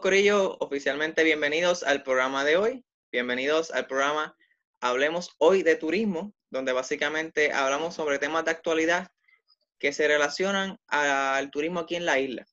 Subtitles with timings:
[0.00, 2.84] Corillo, oficialmente bienvenidos al programa de hoy.
[3.10, 4.36] Bienvenidos al programa
[4.80, 9.10] Hablemos hoy de turismo, donde básicamente hablamos sobre temas de actualidad
[9.78, 12.46] que se relacionan al turismo aquí en la isla.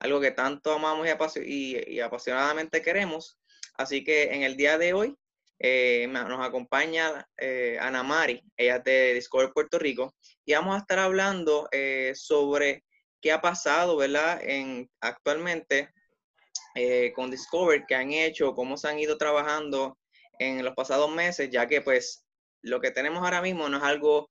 [0.00, 1.06] Algo que tanto amamos
[1.36, 3.38] y, apasionadamente queremos.
[3.74, 5.14] Así que en el día de hoy
[5.60, 10.78] eh, nos acompaña eh, Ana Mari, ella es de Discover Puerto Rico, y vamos a
[10.78, 12.84] estar hablando eh, sobre
[13.20, 14.40] qué ha pasado, ¿verdad?
[14.42, 15.90] En, actualmente
[16.74, 19.98] eh, con Discover que han hecho, cómo se han ido trabajando
[20.38, 22.24] en los pasados meses, ya que pues
[22.62, 24.30] lo que tenemos ahora mismo no es algo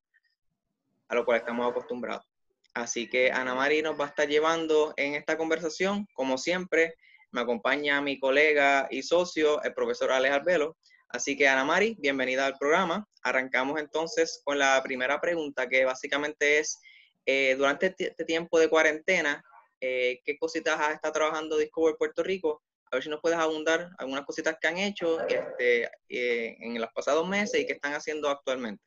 [1.07, 2.25] a lo cual estamos acostumbrados.
[2.73, 6.95] Así que Ana Mari nos va a estar llevando en esta conversación, como siempre,
[7.31, 10.77] me acompaña mi colega y socio, el profesor Alex Albelo.
[11.09, 13.05] Así que Ana Mari, bienvenida al programa.
[13.23, 16.79] Arrancamos entonces con la primera pregunta, que básicamente es,
[17.25, 19.43] eh, durante este tiempo de cuarentena,
[19.81, 22.61] eh, qué cositas estado trabajando Discover Puerto Rico.
[22.91, 26.91] A ver si nos puedes abundar algunas cositas que han hecho este, eh, en los
[26.93, 28.83] pasados meses y que están haciendo actualmente.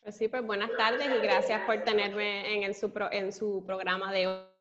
[0.00, 4.26] Pues sí, pues buenas tardes y gracias por tenerme en, su, en su programa de
[4.28, 4.58] hoy.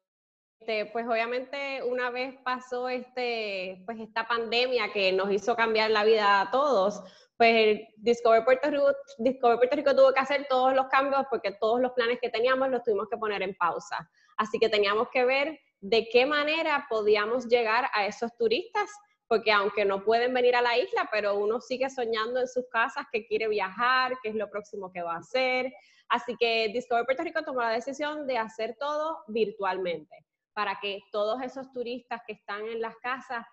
[0.59, 6.03] Este, pues obviamente una vez pasó este, pues esta pandemia que nos hizo cambiar la
[6.03, 7.01] vida a todos,
[7.37, 11.79] pues Discover Puerto, Rico, Discover Puerto Rico tuvo que hacer todos los cambios porque todos
[11.79, 14.09] los planes que teníamos los tuvimos que poner en pausa.
[14.37, 18.89] Así que teníamos que ver de qué manera podíamos llegar a esos turistas,
[19.27, 23.05] porque aunque no pueden venir a la isla, pero uno sigue soñando en sus casas
[23.11, 25.73] que quiere viajar, qué es lo próximo que va a hacer.
[26.09, 31.41] Así que Discover Puerto Rico tomó la decisión de hacer todo virtualmente, para que todos
[31.41, 33.45] esos turistas que están en las casas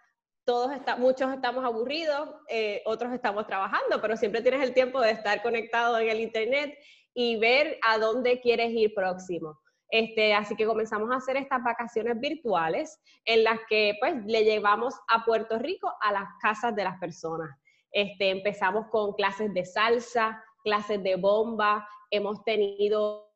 [0.44, 5.42] todos muchos estamos aburridos, eh, otros estamos trabajando, pero siempre tienes el tiempo de estar
[5.42, 6.78] conectado en el internet
[7.14, 9.58] y ver a dónde quieres ir próximo.
[9.90, 14.94] Este, así que comenzamos a hacer estas vacaciones virtuales en las que pues le llevamos
[15.08, 17.50] a Puerto Rico a las casas de las personas.
[17.92, 23.30] Este, empezamos con clases de salsa, clases de bomba, hemos tenido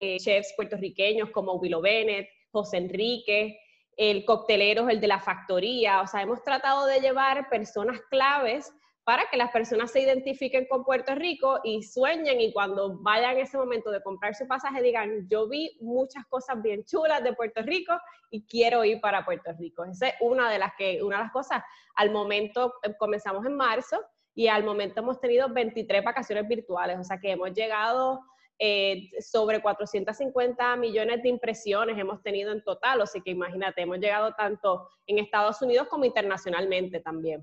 [0.00, 3.58] eh, chefs puertorriqueños como Willow Bennett, José Enrique,
[3.96, 8.72] el coctelero el de la factoría, o sea, hemos tratado de llevar personas claves
[9.04, 13.58] para que las personas se identifiquen con Puerto Rico y sueñen y cuando vayan ese
[13.58, 17.94] momento de comprar su pasaje digan, yo vi muchas cosas bien chulas de Puerto Rico
[18.30, 19.84] y quiero ir para Puerto Rico.
[19.84, 21.62] Esa es una de las, que, una de las cosas.
[21.96, 24.00] Al momento eh, comenzamos en marzo
[24.34, 28.20] y al momento hemos tenido 23 vacaciones virtuales, o sea que hemos llegado
[28.58, 34.32] eh, sobre 450 millones de impresiones hemos tenido en total, así que imagínate, hemos llegado
[34.34, 37.42] tanto en Estados Unidos como internacionalmente también.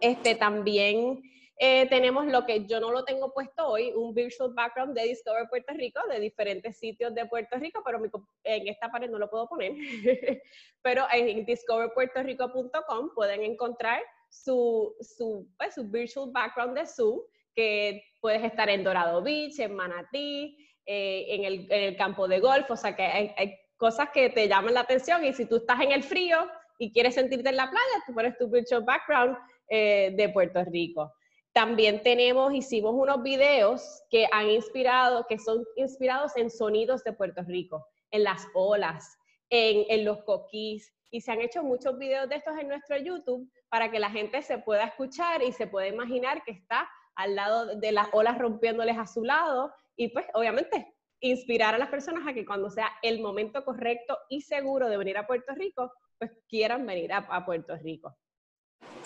[0.00, 1.22] Este, también
[1.56, 5.48] eh, tenemos lo que yo no lo tengo puesto hoy, un virtual background de Discover
[5.48, 8.00] Puerto Rico, de diferentes sitios de Puerto Rico, pero
[8.42, 9.72] en esta pared no lo puedo poner.
[10.82, 17.20] pero en discoverpuertorico.com pueden encontrar su, su, pues, su virtual background de Zoom,
[17.54, 22.76] que puedes estar en Dorado Beach, en Manatí, eh, en, el, campo de golf, o
[22.76, 26.02] sea que hay cosas que te llaman la atención y si tú estás en el
[26.02, 29.36] frío y quieres sentirte en la playa, tú pones tu virtual background
[29.68, 31.12] eh, de Puerto Rico.
[31.52, 37.42] También tenemos, hicimos unos videos que han inspirado, que son inspirados en sonidos de Puerto
[37.46, 39.16] Rico, en las olas,
[39.50, 43.48] en, en los coquís, y se han hecho muchos videos de estos en nuestro YouTube
[43.68, 47.76] para que la gente se pueda escuchar y se pueda imaginar que está al lado
[47.76, 52.34] de las olas rompiéndoles a su lado y pues obviamente inspirar a las personas a
[52.34, 56.84] que cuando sea el momento correcto y seguro de venir a Puerto Rico, pues quieran
[56.84, 58.16] venir a Puerto Rico.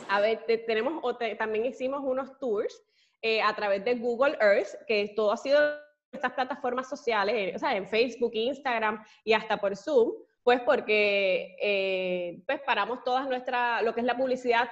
[0.09, 1.03] A ver, tenemos,
[1.39, 2.83] también hicimos unos tours
[3.21, 5.61] eh, a través de Google Earth, que todo ha sido
[6.13, 11.57] estas plataformas sociales, eh, o sea, en Facebook, Instagram y hasta por Zoom, pues porque
[11.61, 14.71] eh, pues paramos todas nuestra, lo que es la publicidad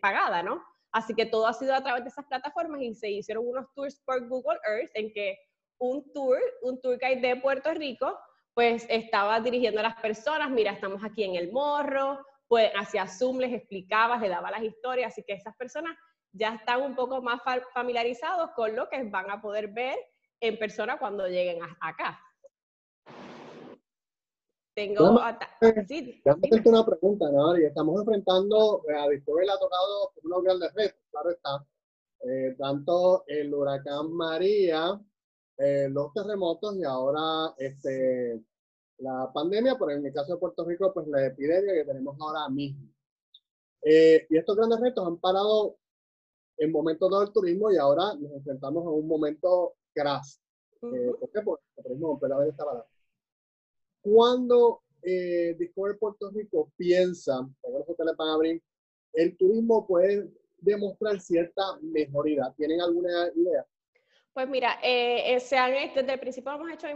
[0.00, 0.62] pagada, ¿no?
[0.92, 4.00] Así que todo ha sido a través de esas plataformas y se hicieron unos tours
[4.04, 5.38] por Google Earth en que
[5.78, 8.16] un tour, un tour guide de Puerto Rico,
[8.54, 13.38] pues estaba dirigiendo a las personas, mira, estamos aquí en El Morro, pues hacia Zoom
[13.38, 15.96] les explicaba, les daba las historias, así que esas personas
[16.32, 17.40] ya están un poco más
[17.72, 19.96] familiarizados con lo que van a poder ver
[20.38, 22.20] en persona cuando lleguen acá.
[24.76, 25.18] Tengo...
[25.88, 27.54] Sí, hacerte una pregunta, ¿no?
[27.54, 31.66] estamos enfrentando, eh, a Discovery le ha tocado unos grandes retos, claro está.
[32.20, 35.00] Eh, tanto el huracán María,
[35.56, 38.42] eh, los terremotos y ahora este,
[39.02, 42.48] la pandemia, pero en el caso de Puerto Rico, pues la epidemia que tenemos ahora
[42.48, 42.88] mismo.
[43.84, 45.76] Eh, y estos grandes retos han parado
[46.56, 50.36] en momentos del turismo y ahora nos enfrentamos a un momento crash.
[50.82, 51.40] Eh, ¿Por qué?
[51.42, 52.86] Porque el turismo completamente está parado.
[54.00, 58.62] ¿Cuándo eh, Discover Puerto Rico piensa, por eso les van a abrir,
[59.14, 62.52] el turismo puede demostrar cierta mejoría.
[62.56, 63.66] ¿Tienen alguna idea?
[64.34, 66.86] Pues mira, eh, eh, se han, desde el principio hemos hecho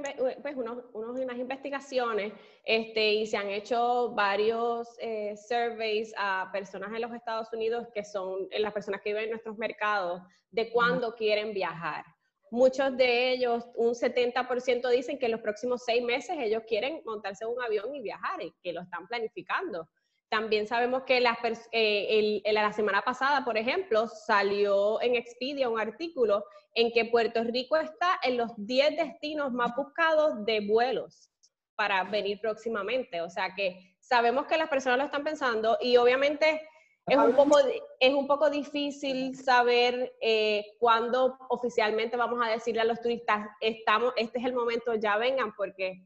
[0.41, 2.33] pues, unos, unas investigaciones
[2.65, 8.05] este, y se han hecho varios eh, surveys a personas en los Estados Unidos que
[8.05, 12.07] son las personas que viven en nuestros mercados de cuándo quieren viajar.
[12.51, 17.45] Muchos de ellos, un 70% dicen que en los próximos seis meses ellos quieren montarse
[17.45, 19.91] en un avión y viajar y que lo están planificando.
[20.29, 21.39] También sabemos que la,
[21.71, 26.45] eh, la semana pasada, por ejemplo, salió en Expedia un artículo
[26.75, 31.31] en que Puerto Rico está en los 10 destinos más buscados de vuelos
[31.77, 33.21] para venir próximamente.
[33.21, 36.61] O sea que sabemos que las personas lo están pensando y obviamente
[37.07, 37.59] es un poco,
[38.01, 44.13] es un poco difícil saber eh, cuándo oficialmente vamos a decirle a los turistas, estamos,
[44.17, 46.03] este es el momento, ya vengan, porque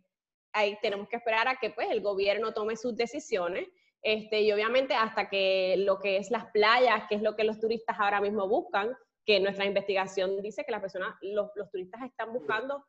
[0.53, 3.67] ahí tenemos que esperar a que pues, el gobierno tome sus decisiones
[4.03, 7.61] este, y obviamente hasta que lo que es las playas, que es lo que los
[7.61, 12.33] turistas ahora mismo buscan, que nuestra investigación dice que las personas, los, los turistas están
[12.33, 12.85] buscando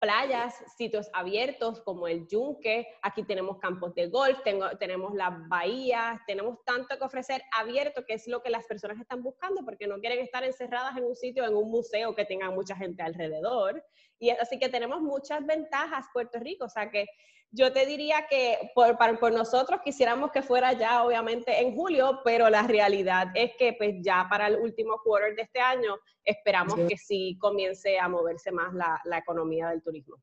[0.00, 6.20] playas, sitios abiertos como el Yunque, aquí tenemos campos de golf, tengo, tenemos las bahías,
[6.26, 9.98] tenemos tanto que ofrecer abierto que es lo que las personas están buscando porque no
[9.98, 13.84] quieren estar encerradas en un sitio, en un museo que tenga mucha gente alrededor.
[14.20, 17.06] Y así que tenemos muchas ventajas Puerto Rico, o sea que
[17.50, 22.50] yo te diría que por, por nosotros quisiéramos que fuera ya, obviamente, en julio, pero
[22.50, 26.96] la realidad es que pues ya para el último quarter de este año esperamos que
[26.96, 30.16] sí comience a moverse más la, la economía del turismo.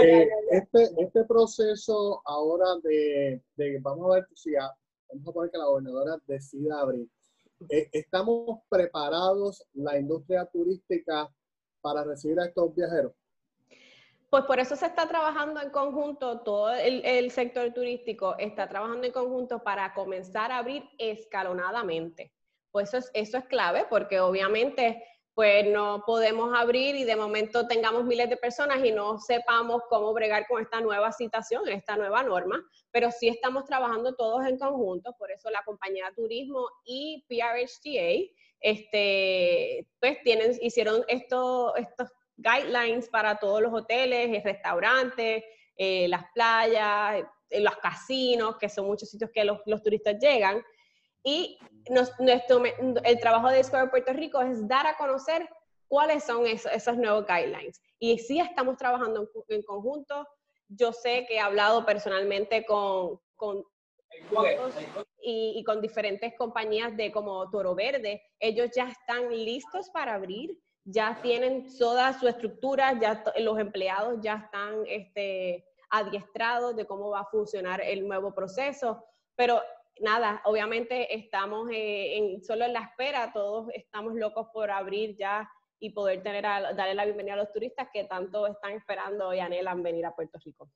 [0.00, 5.58] Eh, este, este proceso ahora de, de, vamos a ver si vamos a poner que
[5.58, 7.06] la gobernadora decida abrir.
[7.68, 11.28] Eh, ¿Estamos preparados la industria turística
[11.80, 13.12] para recibir a estos viajeros?
[14.34, 19.12] Pues por eso se está trabajando en conjunto, todo el, sector turístico está trabajando en
[19.12, 22.32] conjunto para comenzar a abrir escalonadamente.
[22.72, 25.04] Pues eso es, eso es clave porque obviamente
[25.34, 30.12] pues no podemos abrir y de momento tengamos miles de personas y no sepamos cómo
[30.12, 32.60] bregar con esta nueva situación, esta nueva norma,
[32.90, 38.34] pero sí estamos trabajando todos en conjunto, por eso la compañía de turismo y PRHTA
[38.58, 45.44] este, pues tienen, hicieron esto, estos guidelines para todos los hoteles, restaurantes,
[45.76, 50.62] eh, las playas, eh, los casinos, que son muchos sitios que los, turistas llegan.
[51.22, 51.58] Y
[52.18, 52.62] nuestro,
[53.04, 55.48] el trabajo de Discover Puerto Rico es dar a conocer
[55.88, 57.80] cuáles son esos, nuevos guidelines.
[57.98, 60.26] Y sí estamos trabajando en, conjunto.
[60.68, 63.64] Yo sé que he hablado personalmente con, con
[65.22, 68.22] y, y, con diferentes compañías de como Toro Verde.
[68.38, 74.34] Ellos ya están listos para abrir ya tienen toda su estructura, ya los empleados ya
[74.44, 79.04] están este, adiestrados de cómo va a funcionar el nuevo proceso,
[79.34, 79.62] pero
[80.00, 85.50] nada, obviamente estamos eh, en, solo en la espera, todos estamos locos por abrir ya
[85.78, 89.40] y poder tener a, darle la bienvenida a los turistas que tanto están esperando y
[89.40, 90.68] anhelan venir a Puerto Rico.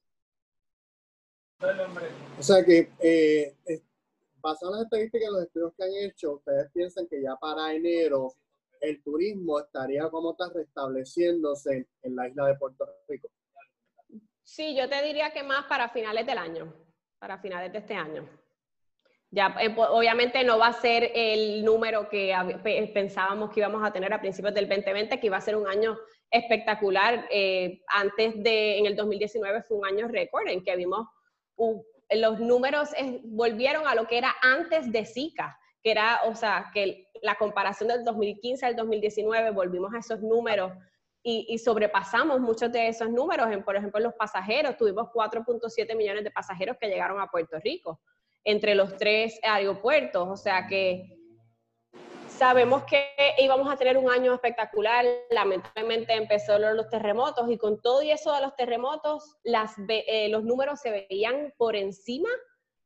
[2.39, 3.57] O sea que, eh,
[4.37, 7.75] basado en las estadísticas y los estudios que han hecho, ustedes piensan que ya para
[7.75, 8.35] enero
[8.81, 13.29] el turismo estaría como está restableciéndose en la isla de Puerto Rico?
[14.43, 16.73] Sí, yo te diría que más para finales del año,
[17.19, 18.29] para finales de este año.
[19.31, 22.35] Ya, eh, obviamente no va a ser el número que
[22.95, 25.99] pensábamos que íbamos a tener a principios del 2020, que iba a ser un año
[26.31, 27.27] espectacular.
[27.31, 31.07] Eh, antes de, en el 2019 fue un año récord en que vimos
[32.11, 32.91] los números
[33.25, 37.89] volvieron a lo que era antes de Zika que era, o sea, que la comparación
[37.89, 40.73] del 2015 al 2019 volvimos a esos números
[41.23, 43.51] y, sobrepasamos muchos de esos números.
[43.51, 48.01] En, por ejemplo, los pasajeros, tuvimos 4.7 millones de pasajeros que llegaron a Puerto Rico
[48.45, 51.19] entre los tres aeropuertos, o sea que
[52.29, 58.01] sabemos que íbamos a tener un año espectacular, lamentablemente empezó los terremotos y con todo
[58.01, 62.31] y eso de los terremotos, eh, los números se veían por encima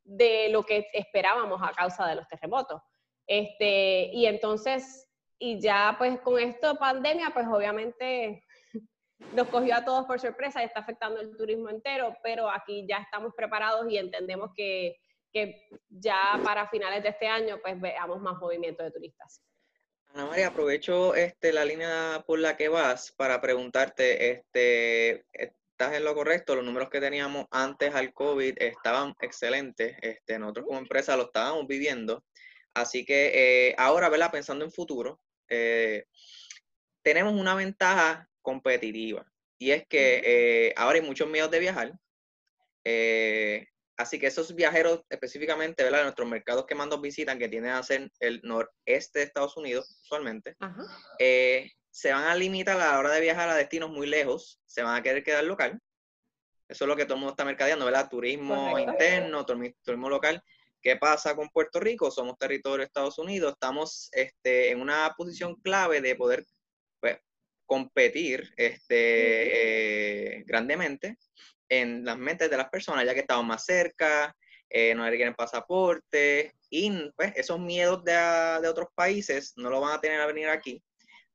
[0.05, 2.81] de lo que esperábamos a causa de los terremotos.
[3.27, 8.45] Este, y entonces, y ya pues con esto pandemia, pues obviamente
[9.33, 12.99] nos cogió a todos por sorpresa y está afectando el turismo entero, pero aquí ya
[12.99, 14.97] estamos preparados y entendemos que,
[15.33, 19.43] que ya para finales de este año pues veamos más movimiento de turistas.
[20.15, 26.05] Ana María, aprovecho este, la línea por la que vas para preguntarte, este, estás en
[26.05, 31.17] lo correcto, los números que teníamos antes al COVID estaban excelentes, este, nosotros como empresa
[31.17, 32.23] lo estábamos viviendo,
[32.75, 34.31] así que eh, ahora, ¿verdad?
[34.31, 36.05] Pensando en futuro, eh,
[37.03, 39.27] tenemos una ventaja competitiva
[39.59, 41.93] y es que eh, ahora hay muchos miedos de viajar,
[43.97, 46.03] así que esos viajeros específicamente, ¿verdad?
[46.03, 50.01] Nuestros mercados que más nos visitan, que tienen a ser el noreste de Estados Unidos,
[50.03, 50.57] usualmente,
[51.19, 54.97] se van a limitar a la hora de viajar a destinos muy lejos, se van
[54.97, 55.79] a querer quedar local.
[56.67, 58.09] Eso es lo que todo el mundo está mercadeando, ¿verdad?
[58.09, 60.43] Turismo interno, turismo local.
[60.83, 62.11] ¿Qué pasa con Puerto Rico?
[62.11, 66.45] Somos territorio de Estados Unidos, estamos este, en una posición clave de poder
[66.99, 67.19] pues,
[67.67, 71.19] competir este, eh, grandemente
[71.69, 74.35] en las mentes de las personas, ya que estamos más cerca,
[74.69, 78.13] eh, no requieren pasaporte, y pues, esos miedos de,
[78.61, 80.83] de, otros países no lo van a tener a venir aquí,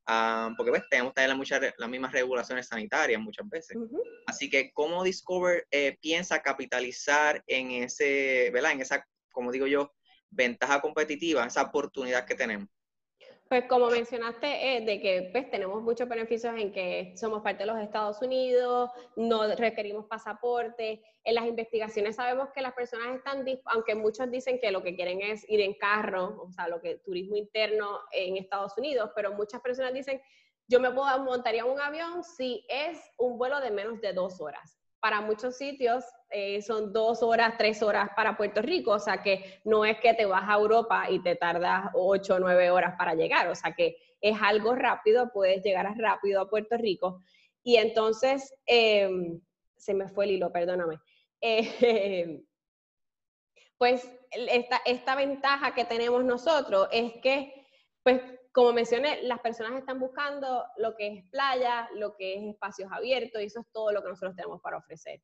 [0.07, 3.77] ah, porque pues, tenemos también muchas, las mismas regulaciones sanitarias muchas veces.
[4.25, 8.73] Así que, ¿cómo Discover eh, piensa capitalizar en ese, ¿verdad?
[8.73, 9.05] En esa
[9.37, 9.93] como digo yo,
[10.31, 12.67] ventaja competitiva, esa oportunidad que tenemos?
[13.47, 17.67] Pues como mencionaste, eh, de que pues, tenemos muchos beneficios en que somos parte de
[17.67, 21.03] los Estados Unidos, no requerimos pasaporte.
[21.23, 25.21] En las investigaciones sabemos que las personas están, aunque muchos dicen que lo que quieren
[25.21, 29.61] es ir en carro, o sea, lo que turismo interno en Estados Unidos, pero muchas
[29.61, 30.19] personas dicen,
[30.67, 34.76] yo me puedo montaría un avión si es un vuelo de menos de dos horas
[34.99, 39.61] para muchos sitios eh, son dos horas, tres horas para Puerto Rico, o sea que
[39.63, 43.13] no es que te vas a Europa y te tardas ocho o nueve horas para
[43.15, 47.21] llegar, o sea que es algo rápido, puedes llegar rápido a Puerto Rico.
[47.63, 49.39] Y entonces, em,
[49.75, 50.99] se me fue el hilo, perdóname.
[51.39, 52.41] Eh,
[53.77, 57.66] pues esta, esta ventaja que tenemos nosotros es que,
[58.07, 58.21] pues
[58.53, 63.41] como mencioné, las personas están buscando lo que es playa, lo que es espacios abiertos,
[63.41, 65.21] y eso es todo lo que nosotros tenemos para ofrecer.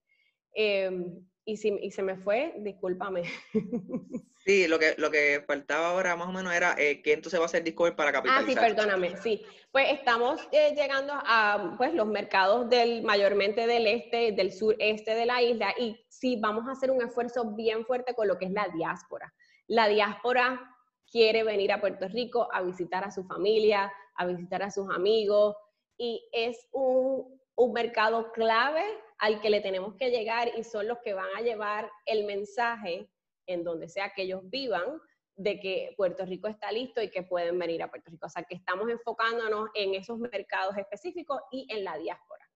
[0.52, 3.24] Em, y, si, y se me fue, discúlpame.
[4.46, 7.46] Sí, lo que, lo que faltaba ahora más o menos era eh, que entonces va
[7.46, 8.62] a ser Discover para capitalizar.
[8.62, 9.46] Ah, sí, perdóname, sí.
[9.72, 15.26] Pues estamos eh, llegando a pues, los mercados del mayormente del este, del sureste de
[15.26, 18.52] la isla y sí, vamos a hacer un esfuerzo bien fuerte con lo que es
[18.52, 19.34] la diáspora.
[19.68, 20.73] La diáspora
[21.14, 25.56] quiere venir a Puerto Rico a visitar a su familia, a visitar a sus amigos
[25.96, 27.40] y es un,
[27.72, 28.84] mercado clave
[29.20, 33.08] al que le tenemos que llegar y son los que van a llevar el mensaje
[33.46, 35.00] en donde sea que ellos vivan
[35.36, 38.26] de que Puerto Rico está listo y que pueden venir a Puerto Rico.
[38.26, 42.50] O sea, que estamos enfocándonos en esos mercados específicos y en la diáspora.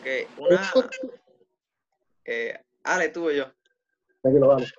[0.00, 0.72] Ok, una...
[2.24, 3.44] Eh, Ale, tú y yo.
[4.24, 4.74] Aquí lo vamos.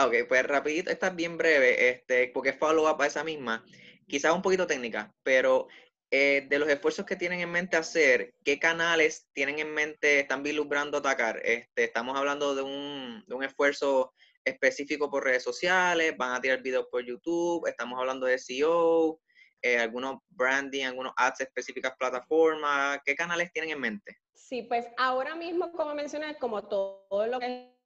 [0.00, 3.66] Ah, ok, pues rapidito, esta es bien breve, este, porque es follow-up a esa misma,
[4.06, 5.66] quizás un poquito técnica, pero
[6.12, 10.44] eh, de los esfuerzos que tienen en mente hacer, ¿qué canales tienen en mente, están
[10.44, 11.40] vislumbrando atacar?
[11.42, 14.14] Este, estamos hablando de un, de un esfuerzo
[14.44, 19.20] específico por redes sociales, van a tirar videos por YouTube, estamos hablando de SEO,
[19.62, 24.16] eh, algunos branding, algunos ads específicas plataformas, ¿qué canales tienen en mente?
[24.32, 27.77] Sí, pues ahora mismo, como mencioné, como todo lo que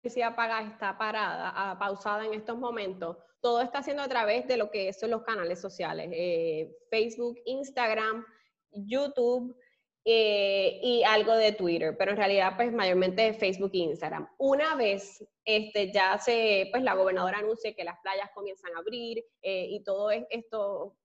[0.00, 4.56] publicidad paga está parada, ah, pausada en estos momentos, todo está haciendo a través de
[4.56, 8.24] lo que son los canales sociales, eh, Facebook, Instagram,
[8.70, 9.56] YouTube
[10.04, 14.28] eh, y algo de Twitter, pero en realidad pues mayormente Facebook e Instagram.
[14.38, 19.24] Una vez este, ya se, pues la gobernadora anuncie que las playas comienzan a abrir
[19.42, 20.96] eh, y todo esto,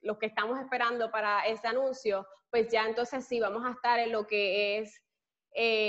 [0.00, 4.12] lo que estamos esperando para ese anuncio, pues ya entonces sí vamos a estar en
[4.12, 5.02] lo que es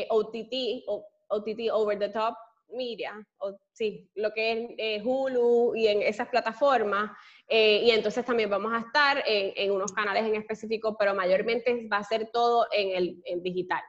[0.10, 2.36] OTT, o OTT, Over the Top
[2.72, 7.12] Media, o sí, lo que es eh, Hulu y en esas plataformas.
[7.48, 11.98] Eh, y entonces también vamos a estar en, unos canales en específico, pero mayormente va
[11.98, 13.82] a ser todo en el digital.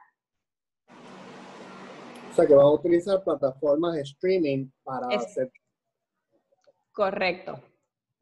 [2.31, 5.51] O sea que van a utilizar plataformas de streaming para hacer.
[6.93, 7.59] Correcto.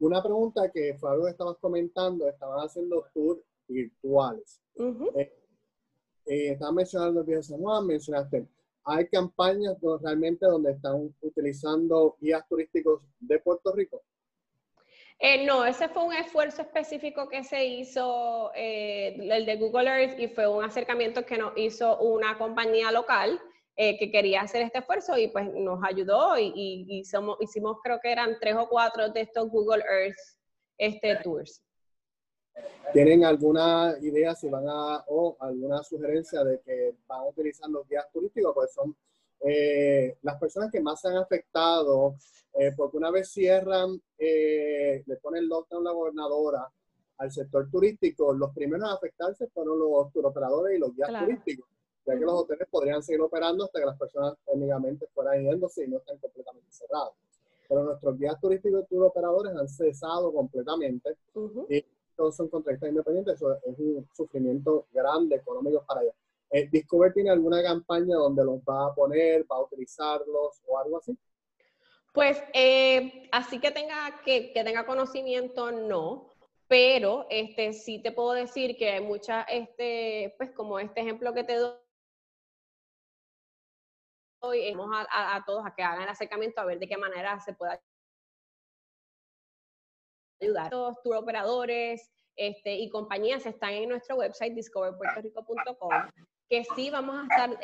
[0.00, 4.60] Una pregunta que fue algo que estabas comentando, estaban haciendo tours virtuales.
[5.14, 5.32] Eh,
[6.24, 8.48] estabas mencionando el Viejo San Juan, mencionaste
[8.84, 14.02] ¿Hay campañas realmente donde están utilizando guías turísticos de Puerto Rico?
[15.18, 20.18] Eh, no, ese fue un esfuerzo específico que se hizo, eh, el de Google Earth,
[20.18, 23.38] y fue un acercamiento que nos hizo una compañía local
[23.76, 28.12] eh, que quería hacer este esfuerzo y pues nos ayudó y, y, hicimos, creo que
[28.12, 30.16] eran tres o cuatro de estos Google Earth
[30.78, 31.62] este, tours.
[32.92, 37.88] ¿Tienen alguna idea si van a, o alguna sugerencia de que van a utilizar los
[37.88, 38.52] guías turísticos?
[38.54, 38.96] Pues son
[39.40, 42.16] eh, las personas que más se han afectado,
[42.54, 46.68] eh, porque una vez cierran, eh, le ponen lockdown la gobernadora
[47.18, 51.68] al sector turístico, los primeros a afectarse fueron los turoperadores y los guías turísticos,
[52.06, 55.88] ya que los hoteles podrían seguir operando hasta que las personas técnicamente fueran yéndose y
[55.88, 57.14] no estén completamente cerrados.
[57.68, 61.16] Pero nuestros guías turísticos y turoperadores han cesado completamente
[61.68, 61.84] y
[62.20, 66.14] todos son contratistas independientes, eso es un sufrimiento grande económico para ellos.
[66.50, 70.98] Eh, ¿Discover tiene alguna campaña donde los va a poner, va a utilizarlos o algo
[70.98, 71.16] así?
[72.12, 76.28] Pues eh, así que tenga, que, que, tenga conocimiento, no,
[76.68, 81.44] pero este, sí te puedo decir que hay muchas, este, pues como este ejemplo que
[81.44, 81.74] te doy,
[84.74, 87.54] vamos a, a, todos a que hagan el acercamiento a ver de qué manera se
[87.54, 87.80] puede
[90.40, 90.72] ayudar.
[90.72, 95.90] Los tour operadores este, y compañías están en nuestro website discoverpuertorico.com,
[96.48, 97.58] que sí vamos a estar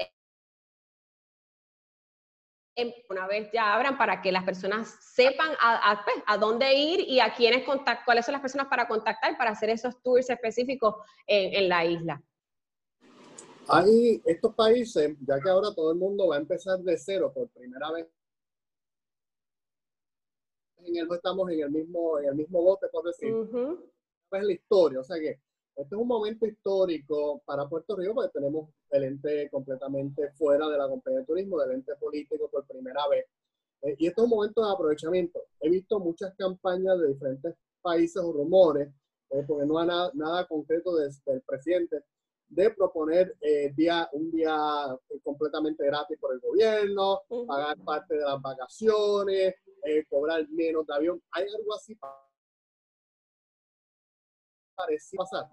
[3.08, 7.20] una vez ya abran para que las personas sepan a, pues, a, dónde ir y
[7.20, 11.54] a quiénes contactar, cuáles son las personas para contactar para hacer esos tours específicos en,
[11.54, 12.22] en la isla.
[13.68, 17.48] Hay estos países, ya que ahora todo el mundo va a empezar de cero por
[17.48, 18.06] primera vez.
[20.86, 23.34] En el, estamos en el mismo, en el mismo bote, por decir.
[24.32, 25.40] Es la historia, o sea que
[25.76, 30.78] este es un momento histórico para Puerto Rico porque tenemos el ente completamente fuera de
[30.78, 33.26] la compañía de turismo, del ente político por primera vez.
[33.82, 35.38] Eh, y este es un momento de aprovechamiento.
[35.60, 38.88] He visto muchas campañas de diferentes países o rumores,
[39.30, 42.02] eh, porque no hay nada, nada concreto desde el presidente,
[42.48, 44.56] de proponer eh, día, un día
[45.22, 49.54] completamente gratis por el gobierno, pagar parte de las vacaciones,
[50.08, 51.22] cobrar menos de avión.
[51.32, 52.26] ¿Hay algo así pasar?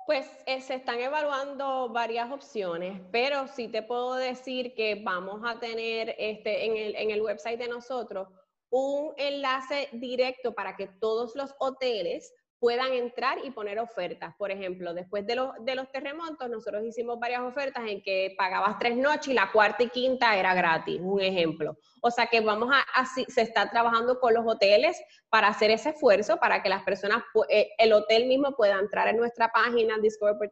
[0.06, 5.60] Pues eh, se están evaluando varias opciones, pero sí te puedo decir que vamos a
[5.60, 8.28] tener este, en, el, en el website de nosotros
[8.70, 12.34] un enlace directo para que todos los hoteles
[12.64, 14.34] puedan entrar y poner ofertas.
[14.38, 18.96] Por ejemplo, después de los, de terremotos, nosotros hicimos varias ofertas en que pagabas tres
[18.96, 21.76] noches y la cuarta y quinta era gratis, un ejemplo.
[22.02, 25.90] O sea que vamos a, así, se está trabajando con los hoteles para hacer ese
[25.90, 30.50] esfuerzo, para que las personas, eh, el hotel mismo pueda entrar en nuestra página Discover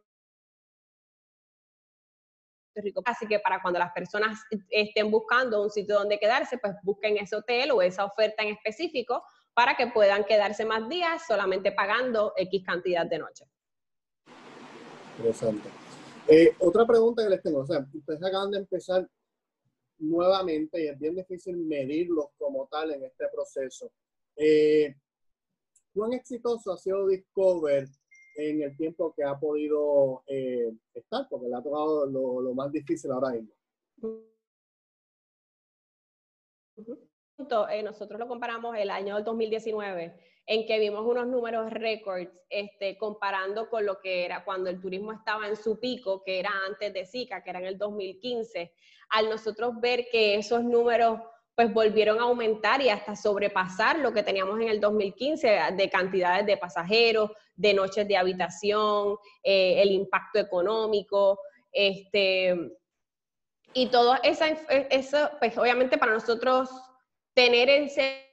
[2.74, 3.00] Rico.
[3.06, 4.38] Así que para cuando las personas
[4.68, 9.24] estén buscando un sitio donde quedarse, pues busquen ese hotel o esa oferta en específico
[9.54, 13.48] para que puedan quedarse más días solamente pagando X cantidad de noches.
[15.18, 15.68] Interesante.
[16.28, 19.08] Eh, otra pregunta que les tengo, o sea, ustedes acaban de empezar
[19.98, 23.92] nuevamente y es bien difícil medirlos como tal en este proceso.
[24.36, 24.94] Eh,
[25.94, 27.86] ¿Cuán exitoso ha sido Discover
[28.36, 31.26] en el tiempo que ha podido eh, estar?
[31.28, 33.52] Porque le ha tocado lo, lo más difícil ahora mismo.
[37.70, 40.14] Eh, nosotros lo comparamos el año 2019,
[40.46, 45.12] en que vimos unos números récords este, comparando con lo que era cuando el turismo
[45.12, 48.72] estaba en su pico, que era antes de Zika, que era en el 2015,
[49.10, 51.20] al nosotros ver que esos números
[51.54, 56.46] pues volvieron a aumentar y hasta sobrepasar lo que teníamos en el 2015 de cantidades
[56.46, 61.38] de pasajeros, de noches de habitación, eh, el impacto económico,
[61.70, 62.72] este,
[63.74, 66.70] y todo esa, eso, pues obviamente para nosotros
[67.34, 68.32] tener ese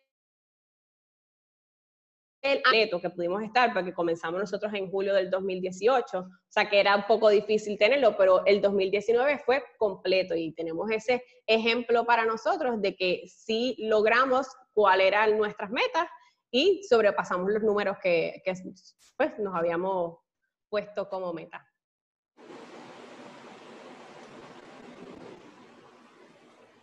[2.42, 6.80] el neto que pudimos estar, porque comenzamos nosotros en julio del 2018, o sea que
[6.80, 12.26] era un poco difícil tenerlo, pero el 2019 fue completo y tenemos ese ejemplo para
[12.26, 16.08] nosotros de que sí logramos cuáles eran nuestras metas
[16.52, 18.54] y sobrepasamos los números que, que
[19.18, 20.20] pues, nos habíamos
[20.70, 21.69] puesto como meta.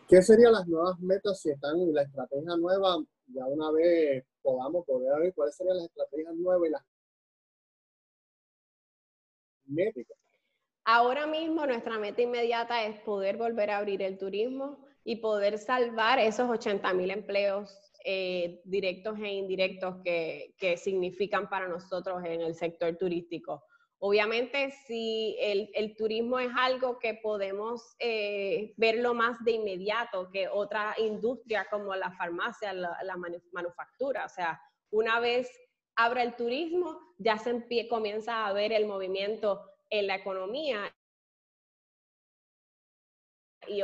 [0.08, 2.96] ¿Qué serían las nuevas metas si están en la estrategia nueva?
[3.26, 6.82] Ya una vez podamos poder ver cuáles serían las estrategias nuevas y las
[9.66, 10.16] métricas.
[10.84, 16.20] Ahora mismo nuestra meta inmediata es poder volver a abrir el turismo y poder salvar
[16.20, 22.96] esos 80 mil empleos eh, directos e indirectos que significan para nosotros en el sector
[22.96, 23.64] turístico.
[23.98, 30.94] Obviamente, si el, turismo es algo que podemos eh, verlo más de inmediato que otra
[30.98, 33.16] industria como la farmacia, la,
[33.52, 35.50] manufactura, o sea, una vez
[35.96, 40.94] abra el turismo, ya se comienza a ver el movimiento en la economía.
[43.66, 43.82] Y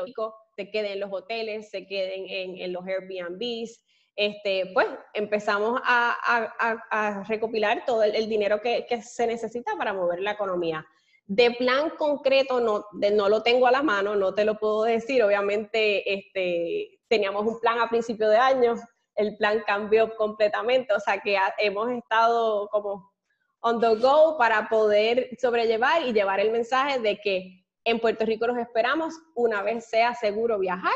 [0.56, 3.82] se queden en los hoteles, se queden en, en los Airbnbs,
[4.16, 10.84] este, pues empezamos a, recopilar todo el, dinero que, se necesita para mover la economía.
[11.26, 15.22] De plan concreto no, no lo tengo a la mano, no te lo puedo decir.
[15.22, 18.74] Obviamente este, teníamos un plan a principio de año,
[19.14, 23.12] el plan cambió completamente, o sea que hemos estado como
[23.60, 28.46] on the go para poder sobrellevar y llevar el mensaje de que en Puerto Rico
[28.46, 30.94] los esperamos una vez sea seguro viajar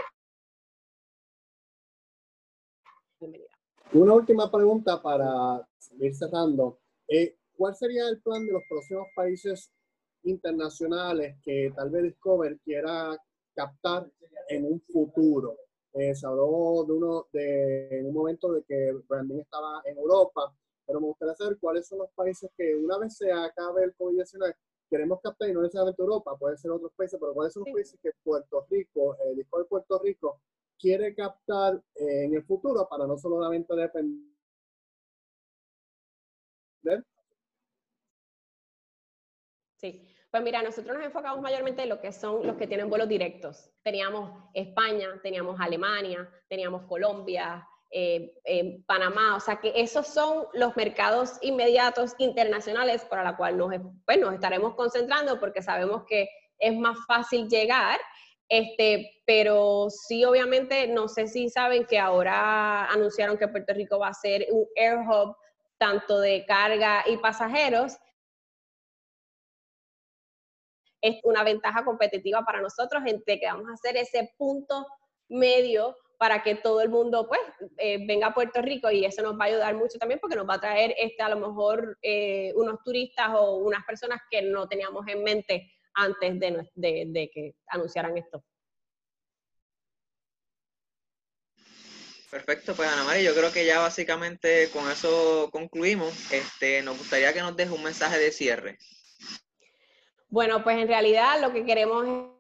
[3.96, 5.66] Una última pregunta para
[6.00, 6.80] ir cerrando.
[7.08, 9.72] Eh, ¿Cuál sería el plan de los próximos países
[10.24, 13.16] internacionales que tal vez Discover quiera
[13.54, 14.06] captar
[14.50, 15.56] en un futuro.
[15.94, 20.54] Eh, se habló de uno de un momento de que Branding estaba en Europa,
[20.86, 24.54] pero me gustaría saber cuáles son los países que una vez se acabe el COVID-19
[24.90, 27.98] queremos captar, y no necesariamente Europa, puede ser otros países, pero cuáles son los países
[28.00, 30.40] que Puerto Rico, el disco de Puerto Rico,
[30.78, 34.36] quiere captar eh, en el futuro para no solamente depender.
[39.76, 43.08] Sí, pues mira, nosotros nos enfocamos mayormente en lo que son los que tienen vuelos
[43.08, 43.70] directos.
[43.82, 51.38] Teníamos España, teníamos Alemania, teníamos Colombia, eh, Panamá, o sea que esos son los mercados
[51.42, 53.72] inmediatos internacionales para la cual nos,
[54.04, 57.98] pues, nos estaremos concentrando porque sabemos que es más fácil llegar,
[58.48, 64.08] este, pero sí obviamente no sé si saben que ahora anunciaron que Puerto Rico va
[64.08, 65.36] a ser un air hub
[65.78, 67.96] tanto de carga y pasajeros.
[71.00, 74.86] Es una ventaja competitiva para nosotros entre que vamos a hacer ese punto
[75.28, 77.40] medio para que todo el mundo pues
[77.76, 80.48] eh, venga a Puerto Rico y eso nos va a ayudar mucho también porque nos
[80.48, 84.66] va a traer este, a lo mejor eh, unos turistas o unas personas que no
[84.66, 88.44] teníamos en mente antes de, de, que anunciaran esto.
[92.30, 96.30] Perfecto, pues Ana María, yo creo que ya básicamente con eso concluimos.
[96.32, 98.78] Este, nos gustaría que nos deje un mensaje de cierre.
[100.28, 102.36] Bueno, pues en realidad lo que queremos es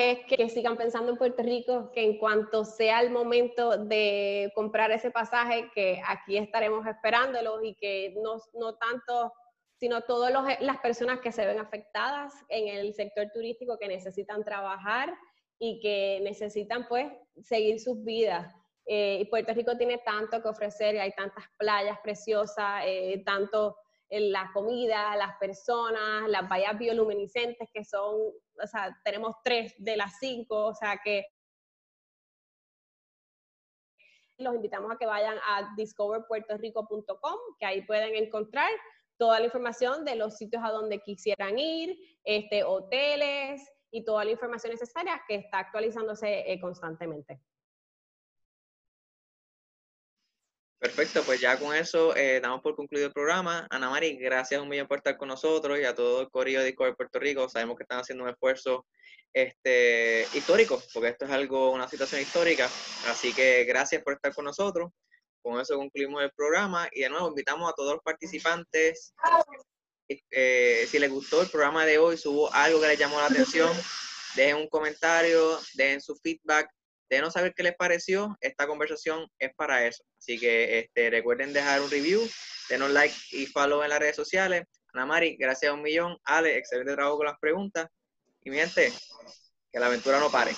[0.00, 4.90] es que sigan pensando en Puerto Rico, que en cuanto sea el momento de comprar
[4.90, 9.32] ese pasaje, que aquí estaremos esperándolos y que no, no tanto,
[9.80, 15.10] sino todas las personas que se ven afectadas en el sector turístico que necesitan trabajar
[15.58, 18.54] y que necesitan pues seguir sus vidas.
[18.84, 23.74] Eh, y Puerto Rico tiene tanto que ofrecer, hay tantas playas preciosas, eh, tanto
[24.10, 28.16] la comida, las personas, las vallas bioluminiscentes que son,
[28.62, 31.24] o sea, tenemos tres de las cinco, o sea que
[34.36, 38.70] los invitamos a que vayan a discoverpuertorico.com, que ahí pueden encontrar
[39.20, 44.30] toda la información de los sitios a donde quisieran ir, este, hoteles y toda la
[44.30, 47.38] información necesaria que está actualizándose eh, constantemente.
[50.78, 53.66] Perfecto, pues ya con eso eh, damos por concluido el programa.
[53.68, 56.72] Ana Mari, gracias un millón por estar con nosotros y a todo el correo de
[56.72, 57.46] Puerto Rico.
[57.50, 58.86] Sabemos que están haciendo un esfuerzo
[59.34, 62.70] este, histórico, porque esto es algo, una situación histórica.
[63.06, 64.90] Así que gracias por estar con nosotros.
[65.42, 69.14] Con eso concluimos el programa y de nuevo invitamos a todos los participantes.
[70.08, 73.70] Eh, si les gustó el programa de hoy, subo algo que les llamó la atención,
[74.34, 76.68] dejen un comentario, dejen su feedback
[77.20, 78.36] no saber qué les pareció.
[78.40, 80.04] Esta conversación es para eso.
[80.18, 82.20] Así que este, recuerden dejar un review,
[82.68, 84.64] denos like y follow en las redes sociales.
[84.92, 86.16] Ana Mari, gracias un millón.
[86.24, 87.88] Ale, excelente trabajo con las preguntas.
[88.42, 88.92] Y mi gente,
[89.72, 90.52] que la aventura no pare.